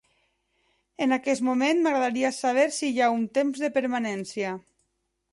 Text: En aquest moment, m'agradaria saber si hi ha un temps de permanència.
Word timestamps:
En 1.05 1.11
aquest 1.17 1.43
moment, 1.49 1.83
m'agradaria 1.87 2.31
saber 2.37 2.63
si 2.77 2.89
hi 2.93 3.03
ha 3.03 3.09
un 3.17 3.27
temps 3.39 3.61
de 3.65 3.69
permanència. 3.77 4.55